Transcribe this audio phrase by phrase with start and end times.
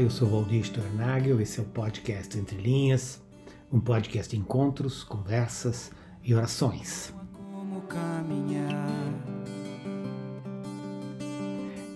[0.00, 3.22] Olá, eu sou Valdir Stornagel, esse é o podcast Entre Linhas,
[3.70, 5.92] um podcast de encontros, conversas
[6.24, 7.12] e orações.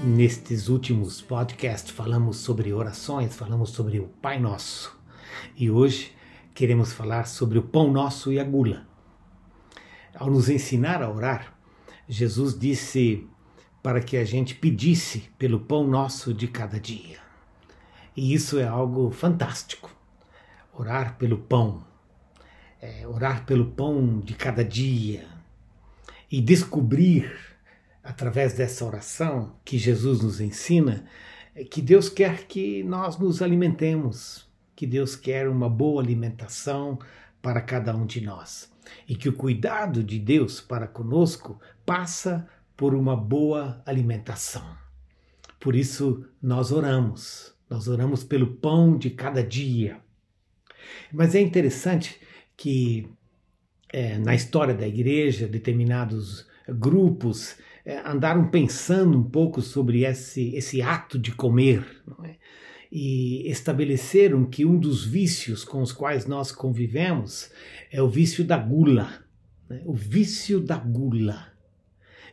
[0.02, 4.94] Nestes últimos podcasts falamos sobre orações, falamos sobre o Pai Nosso.
[5.56, 6.12] E hoje
[6.52, 8.86] queremos falar sobre o pão nosso e a gula.
[10.14, 11.56] Ao nos ensinar a orar,
[12.06, 13.26] Jesus disse
[13.82, 17.23] para que a gente pedisse pelo pão nosso de cada dia.
[18.16, 19.90] E isso é algo fantástico.
[20.72, 21.84] Orar pelo pão,
[22.80, 25.26] é, orar pelo pão de cada dia.
[26.30, 27.32] E descobrir,
[28.02, 31.04] através dessa oração que Jesus nos ensina,
[31.54, 36.98] é que Deus quer que nós nos alimentemos, que Deus quer uma boa alimentação
[37.40, 38.72] para cada um de nós.
[39.08, 44.76] E que o cuidado de Deus para conosco passa por uma boa alimentação.
[45.60, 49.98] Por isso nós oramos nós oramos pelo pão de cada dia.
[51.12, 52.20] Mas é interessante
[52.56, 53.08] que
[53.92, 60.80] é, na história da igreja, determinados grupos é, andaram pensando um pouco sobre esse, esse
[60.80, 61.84] ato de comer.
[62.22, 62.36] É?
[62.92, 67.50] E estabeleceram que um dos vícios com os quais nós convivemos
[67.90, 69.24] é o vício da gula.
[69.68, 69.82] Né?
[69.84, 71.48] O vício da gula.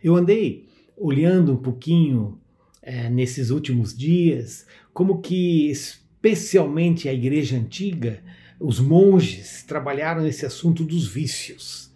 [0.04, 2.40] Eu andei olhando um pouquinho
[2.82, 8.22] é, nesses últimos dias, como que especialmente a igreja antiga,
[8.60, 11.92] os monges trabalharam esse assunto dos vícios.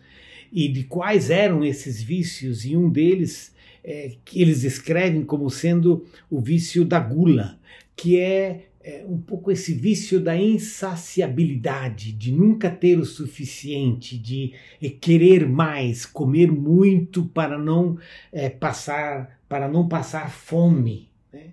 [0.52, 6.06] E de quais eram esses vícios, e um deles é, que eles escrevem como sendo
[6.30, 7.60] o vício da gula,
[7.96, 14.54] que é é, um pouco esse vício da insaciabilidade, de nunca ter o suficiente, de
[15.02, 17.98] querer mais, comer muito para não
[18.32, 21.10] é, passar para não passar fome.
[21.34, 21.48] Né?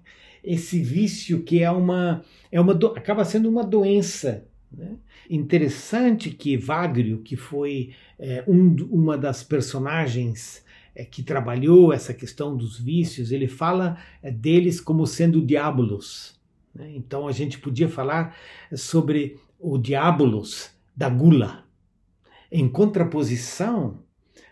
[0.45, 4.45] Esse vício que é uma é uma do, acaba sendo uma doença.
[4.71, 4.97] Né?
[5.31, 10.63] Interessante que Wagner, que foi é, um, uma das personagens
[10.95, 16.42] é, que trabalhou essa questão dos vícios, ele fala é, deles como sendo diabolos.
[16.75, 16.93] Né?
[16.95, 18.37] Então a gente podia falar
[18.75, 21.65] sobre o diabolos da gula.
[22.51, 24.03] Em contraposição,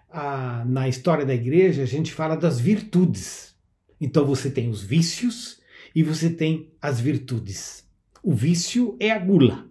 [0.09, 3.55] a, na história da igreja, a gente fala das virtudes.
[4.01, 5.61] Então você tem os vícios
[5.95, 7.89] e você tem as virtudes.
[8.23, 9.67] O vício é a gula,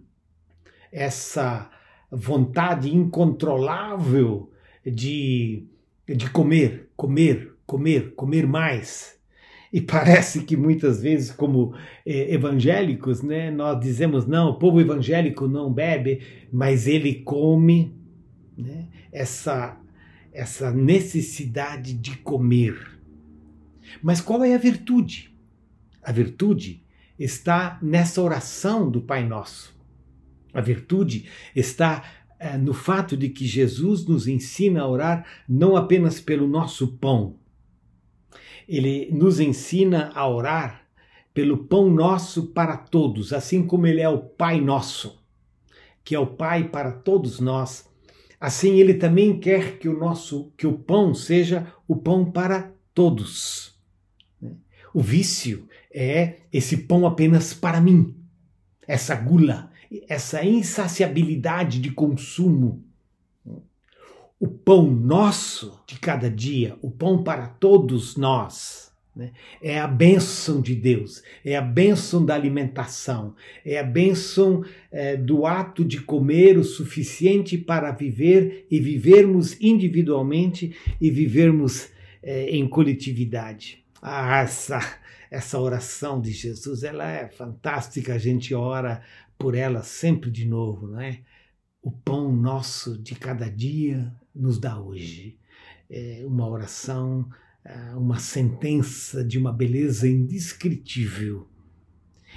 [0.90, 1.70] essa
[2.10, 4.52] vontade incontrolável
[4.84, 5.68] de,
[6.06, 9.19] de comer, comer, comer, comer mais.
[9.72, 15.46] E parece que muitas vezes, como é, evangélicos, né, nós dizemos: não, o povo evangélico
[15.46, 16.20] não bebe,
[16.52, 17.94] mas ele come.
[18.58, 19.78] Né, essa,
[20.32, 22.98] essa necessidade de comer.
[24.02, 25.34] Mas qual é a virtude?
[26.02, 26.82] A virtude
[27.18, 29.76] está nessa oração do Pai Nosso.
[30.52, 32.02] A virtude está
[32.38, 37.36] é, no fato de que Jesus nos ensina a orar não apenas pelo nosso pão,
[38.70, 40.86] ele nos ensina a orar
[41.34, 45.20] pelo pão nosso para todos, assim como ele é o Pai nosso,
[46.04, 47.84] que é o Pai para todos nós.
[48.40, 53.76] Assim ele também quer que o nosso que o pão seja o pão para todos.
[54.94, 58.14] O vício é esse pão apenas para mim.
[58.86, 59.72] Essa gula,
[60.08, 62.84] essa insaciabilidade de consumo
[64.40, 68.90] o pão nosso de cada dia, o pão para todos nós.
[69.14, 69.32] Né?
[69.60, 75.44] É a bênção de Deus, é a bênção da alimentação, é a bênção é, do
[75.44, 81.90] ato de comer o suficiente para viver e vivermos individualmente e vivermos
[82.22, 83.84] é, em coletividade.
[84.00, 84.80] Ah, essa,
[85.30, 89.02] essa oração de Jesus, ela é fantástica, a gente ora
[89.36, 91.20] por ela sempre de novo, não é?
[91.82, 95.38] O pão nosso de cada dia nos dá hoje.
[95.88, 97.28] É uma oração,
[97.64, 101.48] é, uma sentença de uma beleza indescritível.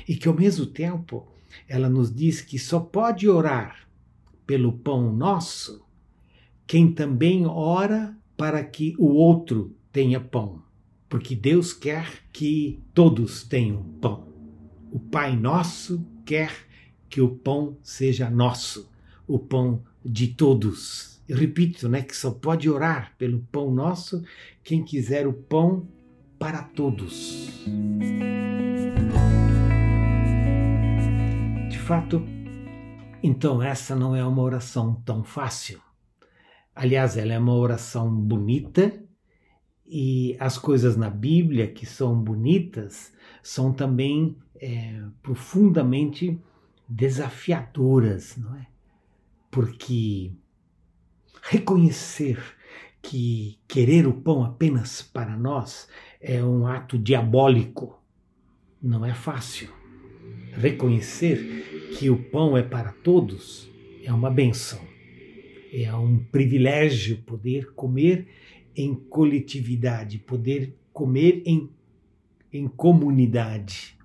[0.08, 1.28] E que ao mesmo tempo
[1.68, 3.88] ela nos diz que só pode orar
[4.46, 5.86] pelo pão nosso
[6.66, 10.64] quem também ora para que o outro tenha pão.
[11.08, 14.28] Porque Deus quer que todos tenham pão.
[14.92, 16.52] O Pai Nosso quer
[17.10, 18.90] que o pão seja nosso,
[19.28, 21.13] o pão de todos.
[21.30, 24.24] Repito, né, que só pode orar pelo pão nosso
[24.64, 25.88] quem quiser o pão
[26.38, 27.64] para todos.
[31.70, 32.26] De fato,
[33.22, 35.82] então essa não é uma oração tão fácil.
[36.76, 38.92] Aliás, ela é uma oração bonita
[39.86, 46.40] E as coisas na Bíblia que são bonitas são também é, profundamente
[46.88, 48.68] desafiadoras, não é?
[49.52, 50.32] Porque
[51.42, 52.38] reconhecer
[53.02, 55.88] que querer o pão apenas para nós
[56.22, 58.02] é um ato diabólico
[58.82, 59.70] não é fácil.
[60.54, 63.70] Reconhecer que o pão é para todos
[64.04, 64.82] é uma benção.
[65.72, 68.28] É um privilégio poder comer
[68.76, 71.70] em coletividade, poder comer em,
[72.52, 73.98] em comunidade.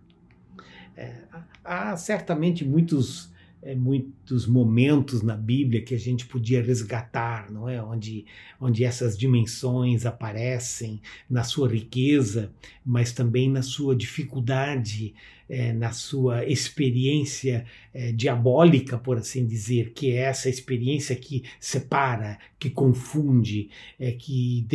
[0.96, 1.22] É,
[1.64, 7.82] há certamente muitos é, muitos momentos na Bíblia que a gente podia resgatar, não é?
[7.82, 8.24] Onde,
[8.60, 12.52] onde essas dimensões aparecem na sua riqueza,
[12.84, 15.14] mas também na sua dificuldade,
[15.48, 22.38] é, na sua experiência é, diabólica, por assim dizer, que é essa experiência que separa,
[22.58, 24.66] que confunde, é, que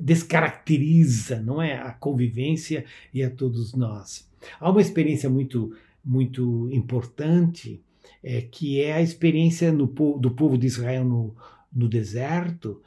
[0.00, 4.28] descaracteriza, não é, a convivência e a todos nós.
[4.60, 5.74] Há uma experiência muito
[6.04, 7.80] muito importante
[8.24, 11.36] é, que é a experiência no, do povo de Israel no,
[11.70, 12.80] no deserto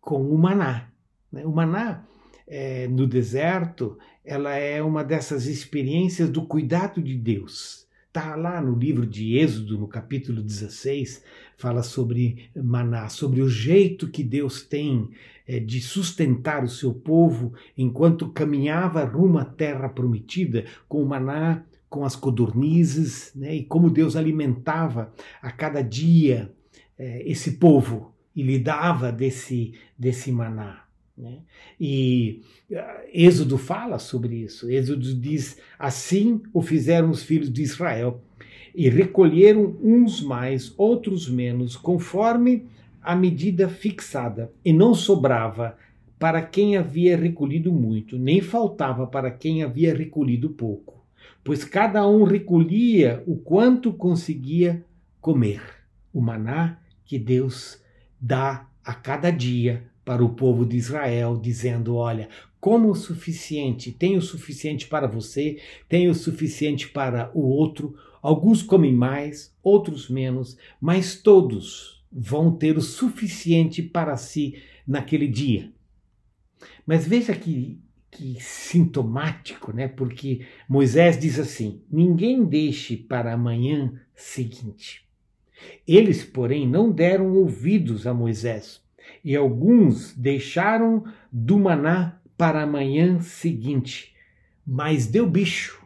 [0.00, 0.88] com o maná.
[1.32, 1.44] Né?
[1.44, 2.04] O maná
[2.46, 7.84] é, no deserto ela é uma dessas experiências do cuidado de Deus.
[8.06, 11.22] Está lá no livro de Êxodo, no capítulo 16,
[11.56, 15.10] fala sobre maná, sobre o jeito que Deus tem
[15.46, 21.64] é, de sustentar o seu povo enquanto caminhava rumo à terra prometida, com o maná
[21.94, 26.50] com as codornizes, né, e como Deus alimentava a cada dia
[26.98, 30.82] é, esse povo e lhe dava desse, desse maná.
[31.16, 31.38] Né?
[31.80, 32.76] E uh,
[33.12, 34.68] Êxodo fala sobre isso.
[34.68, 38.20] Êxodo diz: Assim o fizeram os filhos de Israel,
[38.74, 42.66] e recolheram uns mais, outros menos, conforme
[43.00, 45.78] a medida fixada, e não sobrava
[46.18, 50.93] para quem havia recolhido muito, nem faltava para quem havia recolhido pouco
[51.42, 54.84] pois cada um recolhia o quanto conseguia
[55.20, 55.62] comer.
[56.12, 57.80] O maná que Deus
[58.20, 62.28] dá a cada dia para o povo de Israel, dizendo: Olha,
[62.60, 67.94] como o suficiente, tem o suficiente para você, tem o suficiente para o outro.
[68.22, 75.72] Alguns comem mais, outros menos, mas todos vão ter o suficiente para si naquele dia.
[76.86, 77.78] Mas veja que
[78.14, 79.88] que sintomático, né?
[79.88, 85.04] Porque Moisés diz assim: ninguém deixe para amanhã seguinte.
[85.86, 88.82] Eles, porém, não deram ouvidos a Moisés,
[89.24, 94.14] e alguns deixaram do maná para a manhã seguinte,
[94.66, 95.84] mas deu bicho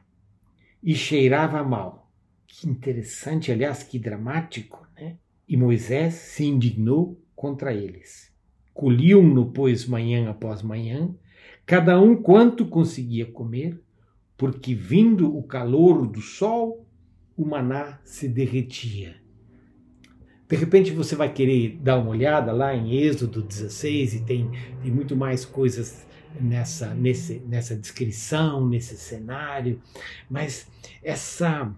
[0.83, 2.11] e cheirava mal.
[2.47, 5.17] Que interessante, aliás, que dramático, né?
[5.49, 8.33] E Moisés se indignou contra eles.
[8.75, 11.15] Colhiam-no, pois, manhã após manhã,
[11.69, 13.79] cada um quanto conseguia comer,
[14.39, 16.87] porque vindo o calor do sol,
[17.37, 19.17] o maná se derretia.
[20.49, 24.51] De repente você vai querer dar uma olhada lá em Êxodo 16 e tem,
[24.83, 26.07] tem muito mais coisas
[26.41, 29.79] nessa, nesse, nessa descrição, nesse cenário,
[30.31, 30.67] mas
[31.03, 31.71] essa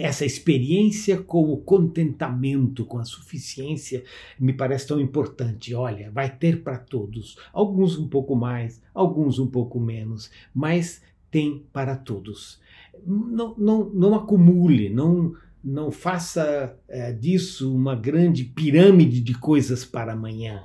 [0.00, 4.04] essa experiência com o contentamento, com a suficiência,
[4.38, 5.74] me parece tão importante.
[5.74, 11.64] Olha, vai ter para todos, alguns um pouco mais, alguns um pouco menos, mas tem
[11.72, 12.60] para todos.
[13.04, 20.12] Não, não, não acumule, não, não faça é, disso uma grande pirâmide de coisas para
[20.12, 20.64] amanhã,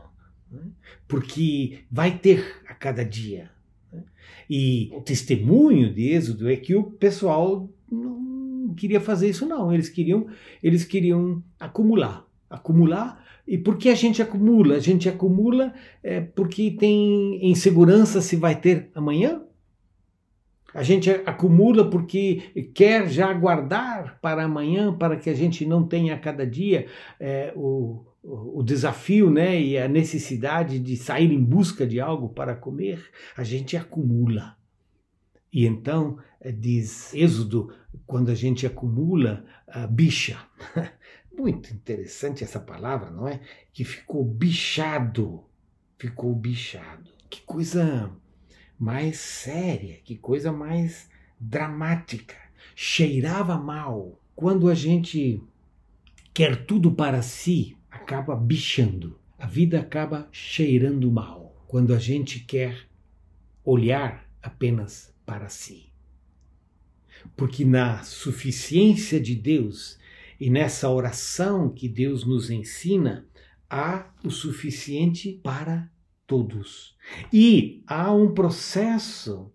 [0.52, 0.62] né?
[1.08, 3.52] porque vai ter a cada dia.
[3.92, 4.04] Né?
[4.50, 7.70] E o testemunho de Êxodo é que o pessoal
[8.74, 9.74] queria fazer isso não.
[9.74, 10.28] Eles queriam,
[10.62, 13.24] eles queriam acumular, acumular.
[13.48, 14.76] E por que a gente acumula?
[14.76, 19.42] A gente acumula é, porque tem insegurança se vai ter amanhã.
[20.74, 26.16] A gente acumula porque quer já guardar para amanhã, para que a gente não tenha
[26.16, 26.88] a cada dia
[27.20, 32.56] é, o, o desafio né, e a necessidade de sair em busca de algo para
[32.56, 33.06] comer.
[33.38, 34.56] A gente acumula.
[35.54, 37.72] E então, eh, diz Êxodo,
[38.08, 40.40] quando a gente acumula a bicha.
[41.32, 43.40] Muito interessante essa palavra, não é?
[43.72, 45.44] Que ficou bichado.
[46.00, 47.12] Ficou bichado.
[47.30, 48.12] Que coisa
[48.80, 51.08] mais séria, que coisa mais
[51.40, 52.36] dramática.
[52.76, 54.20] Cheirava mal.
[54.36, 55.40] Quando a gente
[56.34, 59.20] quer tudo para si, acaba bichando.
[59.38, 61.56] A vida acaba cheirando mal.
[61.68, 62.88] Quando a gente quer
[63.64, 65.92] olhar apenas para si.
[67.36, 69.98] Porque na suficiência de Deus
[70.40, 73.26] e nessa oração que Deus nos ensina,
[73.70, 75.90] há o suficiente para
[76.28, 76.96] todos.
[77.32, 79.52] E há um processo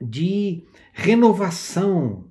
[0.00, 2.27] de renovação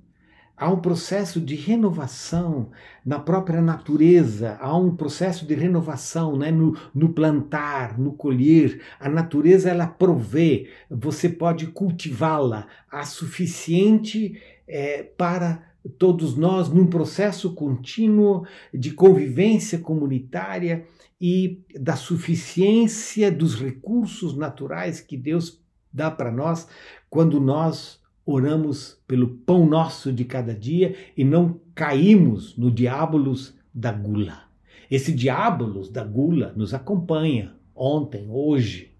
[0.58, 2.70] há um processo de renovação
[3.06, 6.50] na própria natureza, há um processo de renovação né?
[6.50, 8.82] no, no plantar, no colher.
[8.98, 15.62] A natureza ela provê, você pode cultivá-la, há suficiente é, para
[15.96, 20.84] todos nós num processo contínuo de convivência comunitária
[21.20, 25.62] e da suficiência dos recursos naturais que Deus
[25.92, 26.68] dá para nós
[27.08, 28.00] quando nós
[28.30, 34.42] oramos pelo pão nosso de cada dia e não caímos no diabolos da gula.
[34.90, 38.92] Esse diabolos da gula nos acompanha ontem, hoje.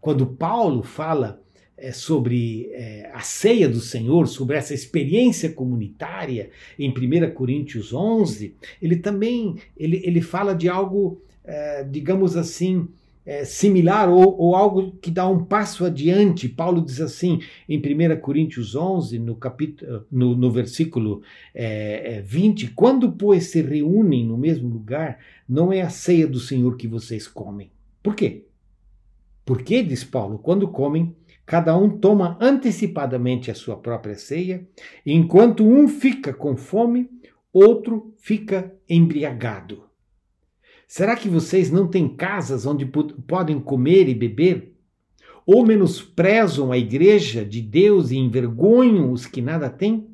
[0.00, 1.40] Quando Paulo fala
[1.76, 8.56] é, sobre é, a ceia do Senhor, sobre essa experiência comunitária em 1 Coríntios 11,
[8.82, 12.88] ele também ele, ele fala de algo, é, digamos assim,
[13.30, 16.48] é, similar ou, ou, algo que dá um passo adiante.
[16.48, 21.22] Paulo diz assim em 1 Coríntios 11, no, capítulo, no, no versículo
[21.54, 26.40] é, 20: é, Quando, pois, se reúnem no mesmo lugar, não é a ceia do
[26.40, 27.70] Senhor que vocês comem.
[28.02, 28.46] Por quê?
[29.44, 31.14] Porque, diz Paulo, quando comem,
[31.46, 34.66] cada um toma antecipadamente a sua própria ceia,
[35.06, 37.08] enquanto um fica com fome,
[37.52, 39.89] outro fica embriagado.
[40.90, 44.74] Será que vocês não têm casas onde podem comer e beber?
[45.46, 50.10] Ou menosprezam a igreja de Deus e envergonham os que nada têm?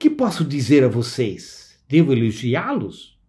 [0.00, 1.80] Que posso dizer a vocês?
[1.88, 3.20] Devo elogiá-los?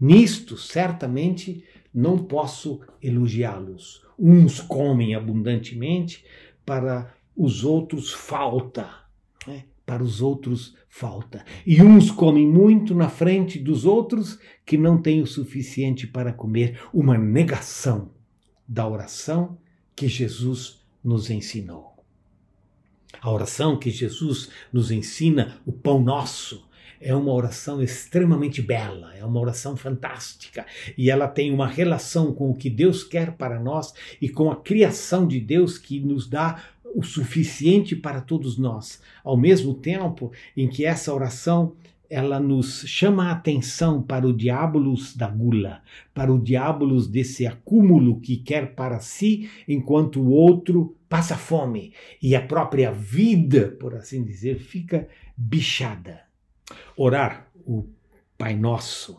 [0.00, 1.62] Nisto, certamente,
[1.94, 4.04] não posso elogiá-los.
[4.18, 6.24] Uns comem abundantemente,
[6.66, 8.90] para os outros falta.
[9.90, 11.44] Para os outros falta.
[11.66, 16.80] E uns comem muito na frente dos outros que não têm o suficiente para comer.
[16.94, 18.12] Uma negação
[18.68, 19.58] da oração
[19.96, 21.96] que Jesus nos ensinou.
[23.20, 26.70] A oração que Jesus nos ensina, o pão nosso,
[27.00, 30.66] é uma oração extremamente bela, é uma oração fantástica
[30.96, 34.56] e ela tem uma relação com o que Deus quer para nós e com a
[34.56, 36.62] criação de Deus que nos dá
[36.94, 41.74] o suficiente para todos nós, ao mesmo tempo em que essa oração
[42.10, 45.80] ela nos chama a atenção para o diabolos da gula,
[46.12, 52.34] para o diabolos desse acúmulo que quer para si, enquanto o outro passa fome e
[52.34, 56.22] a própria vida, por assim dizer, fica bichada.
[56.96, 57.86] Orar o
[58.36, 59.16] Pai Nosso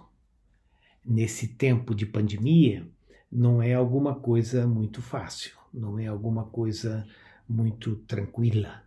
[1.06, 2.86] nesse tempo de pandemia
[3.32, 7.08] não é alguma coisa muito fácil, não é alguma coisa
[7.52, 8.82] muito tranquila,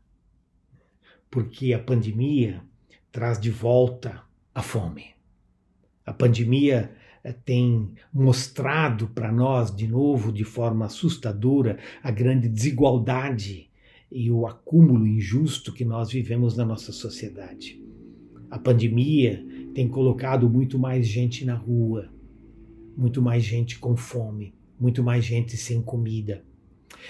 [1.30, 2.62] porque a pandemia
[3.12, 4.22] traz de volta
[4.54, 5.08] a fome.
[6.06, 6.90] A pandemia
[7.22, 13.68] eh, tem mostrado para nós de novo, de forma assustadora, a grande desigualdade
[14.10, 17.82] e o acúmulo injusto que nós vivemos na nossa sociedade.
[18.50, 19.44] A pandemia
[19.74, 22.08] tem colocado muito mais gente na rua,
[22.96, 26.44] muito mais gente com fome, muito mais gente sem comida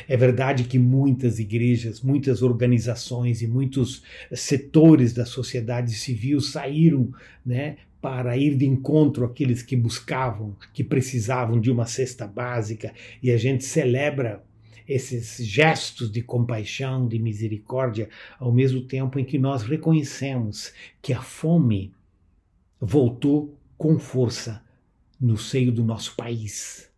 [0.09, 7.13] é verdade que muitas igrejas, muitas organizações e muitos setores da sociedade civil saíram
[7.45, 13.31] né, para ir de encontro àqueles que buscavam, que precisavam de uma cesta básica, e
[13.31, 14.45] a gente celebra
[14.87, 21.23] esses gestos de compaixão, de misericórdia, ao mesmo tempo em que nós reconhecemos que a
[21.23, 21.95] fome
[22.79, 24.63] voltou com força
[25.19, 26.94] no seio do nosso país.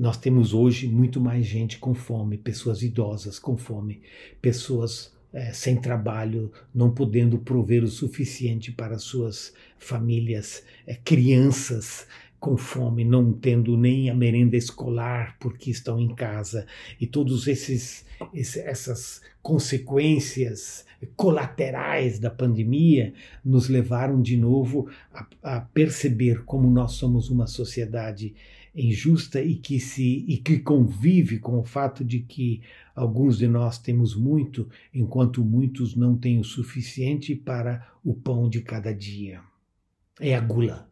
[0.00, 4.00] Nós temos hoje muito mais gente com fome, pessoas idosas com fome,
[4.40, 12.06] pessoas é, sem trabalho, não podendo prover o suficiente para suas famílias, é, crianças
[12.38, 16.66] com fome, não tendo nem a merenda escolar porque estão em casa.
[16.98, 23.12] E todos esses, essas consequências colaterais da pandemia
[23.44, 28.34] nos levaram de novo a, a perceber como nós somos uma sociedade
[28.74, 32.62] injusta e que se e que convive com o fato de que
[32.94, 38.60] alguns de nós temos muito, enquanto muitos não têm o suficiente para o pão de
[38.60, 39.40] cada dia.
[40.20, 40.88] É a gula.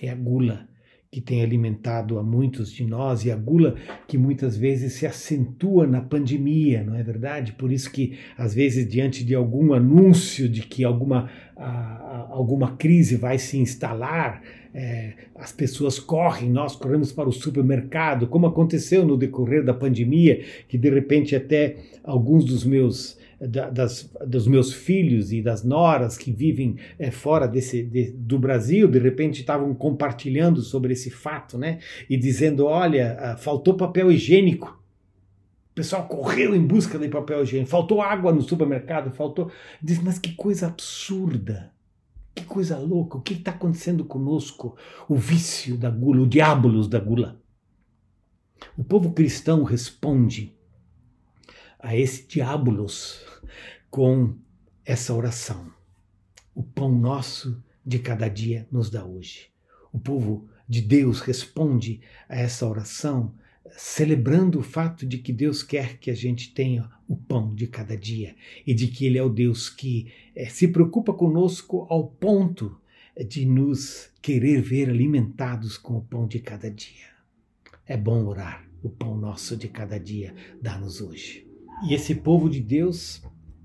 [0.00, 0.68] É a gula
[1.12, 3.76] que tem alimentado a muitos de nós e a gula
[4.08, 7.52] que muitas vezes se acentua na pandemia, não é verdade?
[7.52, 12.78] Por isso que às vezes diante de algum anúncio de que alguma, a, a, alguma
[12.78, 14.42] crise vai se instalar,
[14.74, 20.42] é, as pessoas correm, nós corremos para o supermercado, como aconteceu no decorrer da pandemia,
[20.68, 26.16] que de repente até alguns dos meus da, das, dos meus filhos e das noras
[26.16, 31.58] que vivem é, fora desse, de, do Brasil, de repente estavam compartilhando sobre esse fato,
[31.58, 31.80] né?
[32.08, 34.80] E dizendo: olha, ah, faltou papel higiênico.
[35.72, 37.70] O pessoal correu em busca de papel higiênico.
[37.70, 39.50] Faltou água no supermercado, faltou.
[39.82, 41.72] Diz, mas que coisa absurda.
[42.34, 43.18] Que coisa louca.
[43.18, 44.76] O que está acontecendo conosco?
[45.08, 47.40] O vício da gula, o diabolos da gula.
[48.76, 50.56] O povo cristão responde
[51.78, 53.24] a esse diabolos
[53.90, 54.36] com
[54.84, 55.72] essa oração.
[56.54, 59.50] O pão nosso de cada dia nos dá hoje.
[59.92, 63.34] O povo de Deus responde a essa oração
[63.76, 67.96] celebrando o fato de que Deus quer que a gente tenha o pão de cada
[67.96, 68.34] dia
[68.66, 70.12] e de que Ele é o Deus que
[70.48, 72.76] se preocupa conosco ao ponto
[73.28, 77.10] de nos querer ver alimentados com o pão de cada dia.
[77.86, 78.66] É bom orar.
[78.82, 81.46] O pão nosso de cada dia dá-nos hoje.
[81.88, 83.22] E esse povo de Deus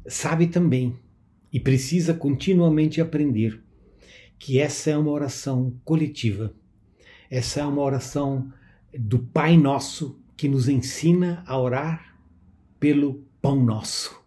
[0.08, 0.96] sabe também
[1.52, 3.64] e precisa continuamente aprender
[4.38, 6.54] que essa é uma oração coletiva.
[7.30, 8.52] Essa é uma oração
[8.94, 12.16] do Pai Nosso que nos ensina a orar
[12.80, 14.27] pelo pão nosso.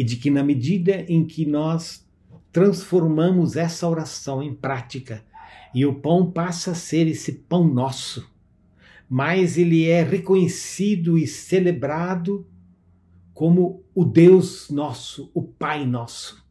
[0.00, 2.08] E de que na medida em que nós
[2.50, 5.22] transformamos essa oração em prática
[5.74, 8.26] e o pão passa a ser esse pão nosso,
[9.06, 12.46] mas ele é reconhecido e celebrado
[13.34, 16.42] como o Deus nosso, o Pai nosso.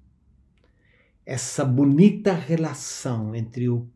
[1.25, 3.89] Essa bonita relação entre o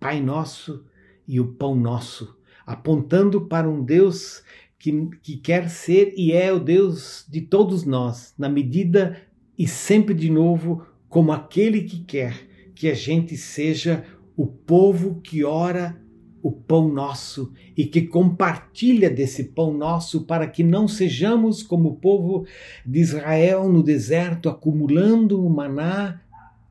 [0.00, 0.84] Pai nosso
[1.28, 2.36] e o pão nosso,
[2.66, 4.42] apontando para um Deus
[4.86, 9.20] que, que quer ser e é o Deus de todos nós, na medida
[9.58, 14.04] e sempre de novo, como aquele que quer que a gente seja
[14.36, 16.00] o povo que ora
[16.40, 21.96] o pão nosso e que compartilha desse pão nosso para que não sejamos como o
[21.96, 22.46] povo
[22.84, 26.20] de Israel no deserto acumulando o maná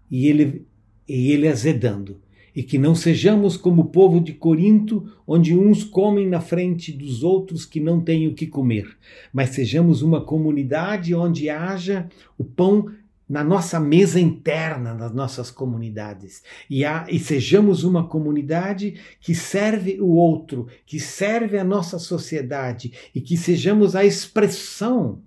[0.10, 0.66] e ele,
[1.06, 2.22] e ele azedando.
[2.56, 7.22] E que não sejamos como o povo de Corinto, onde uns comem na frente dos
[7.22, 8.98] outros que não têm o que comer,
[9.34, 12.86] mas sejamos uma comunidade onde haja o pão
[13.28, 16.44] na nossa mesa interna, nas nossas comunidades.
[16.70, 22.94] E, há, e sejamos uma comunidade que serve o outro, que serve a nossa sociedade
[23.14, 25.22] e que sejamos a expressão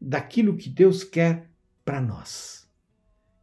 [0.00, 1.48] daquilo que Deus quer
[1.84, 2.66] para nós.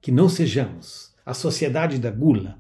[0.02, 2.60] Que não sejamos a sociedade da gula,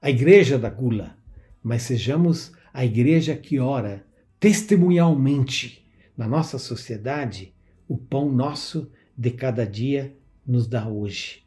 [0.00, 1.16] a igreja da gula,
[1.62, 4.04] mas sejamos a igreja que ora
[4.38, 5.84] testemunhalmente
[6.16, 7.52] na nossa sociedade
[7.88, 11.42] o pão nosso de cada dia nos dá hoje.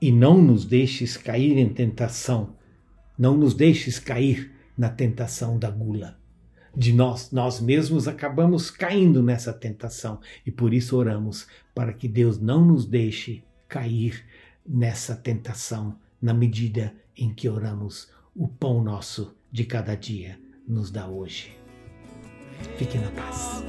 [0.00, 2.56] E não nos deixes cair em tentação,
[3.18, 6.18] não nos deixes cair na tentação da gula.
[6.74, 12.38] De nós, nós mesmos acabamos caindo nessa tentação e por isso oramos para que Deus
[12.38, 14.24] não nos deixe cair
[14.66, 21.06] nessa tentação na medida em que oramos o pão nosso de cada dia nos dá
[21.06, 21.56] hoje.
[22.76, 23.62] Fique na paz.